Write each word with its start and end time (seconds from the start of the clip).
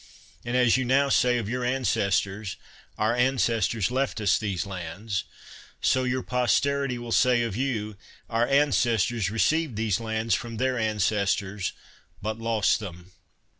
And, 0.43 0.57
as 0.57 0.77
you 0.77 0.83
now 0.83 1.09
say 1.09 1.37
of 1.37 1.47
your 1.47 1.63
ancestors, 1.63 2.55
Our 2.97 3.15
ancestors 3.15 3.91
left 3.91 4.19
us 4.19 4.39
these 4.39 4.65
lands/* 4.65 5.25
so 5.79 6.05
your 6.05 6.23
posterity 6.23 6.97
will 6.97 7.11
say 7.11 7.43
of 7.43 7.55
you, 7.55 7.89
84 7.91 7.93
CICERO 7.93 7.97
*'Our 8.35 8.47
ancestors 8.47 9.29
received 9.29 9.75
these 9.75 9.99
lands 9.99 10.33
from 10.33 10.57
their 10.57 10.79
ancestors, 10.79 11.73
but 12.19 12.39
lost 12.39 12.79
them. 12.79 13.11